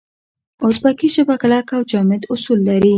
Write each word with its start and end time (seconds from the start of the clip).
اوزبکي 0.65 1.07
ژبه 1.15 1.35
کلک 1.41 1.67
او 1.75 1.81
جامد 1.91 2.21
اصول 2.33 2.59
لري. 2.67 2.89